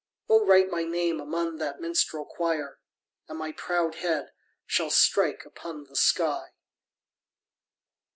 O, 0.27 0.43
write 0.43 0.71
my 0.71 0.81
name 0.83 1.19
among 1.19 1.57
that 1.57 1.79
minstrel 1.79 2.25
choir, 2.25 2.79
And 3.27 3.37
my 3.37 3.51
proud 3.51 3.93
head 3.97 4.31
shall 4.65 4.89
strike 4.89 5.45
upon 5.45 5.83
the 5.83 5.95
sky! 5.95 6.55